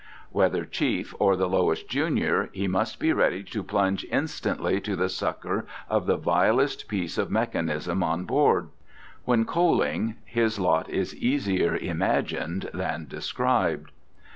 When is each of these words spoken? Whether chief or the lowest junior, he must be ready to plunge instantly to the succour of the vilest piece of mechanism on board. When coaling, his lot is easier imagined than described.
Whether 0.31 0.65
chief 0.65 1.13
or 1.19 1.35
the 1.35 1.47
lowest 1.47 1.87
junior, 1.87 2.49
he 2.53 2.67
must 2.67 2.99
be 2.99 3.13
ready 3.13 3.43
to 3.43 3.61
plunge 3.63 4.03
instantly 4.09 4.81
to 4.81 4.95
the 4.95 5.09
succour 5.09 5.67
of 5.91 6.07
the 6.07 6.17
vilest 6.17 6.87
piece 6.87 7.19
of 7.19 7.29
mechanism 7.29 8.01
on 8.01 8.25
board. 8.25 8.69
When 9.25 9.45
coaling, 9.45 10.15
his 10.25 10.57
lot 10.57 10.89
is 10.89 11.15
easier 11.15 11.77
imagined 11.77 12.71
than 12.73 13.05
described. 13.05 13.91